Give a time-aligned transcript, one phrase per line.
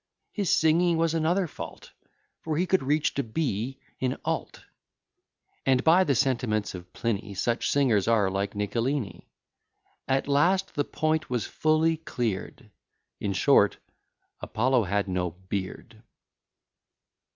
[0.31, 1.91] His singing was another fault;
[2.39, 4.65] For he could reach to B in alt:
[5.63, 9.27] And, by the sentiments of Pliny, Such singers are like Nicolini.
[10.07, 12.71] At last, the point was fully clear'd;
[13.19, 13.77] In short,
[14.39, 16.01] Apollo had no beard.